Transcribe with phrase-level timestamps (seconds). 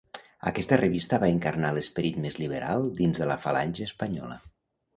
[0.51, 4.43] Aquesta revista va encarnar l'esperit més liberal dins de la Falange Espanyola.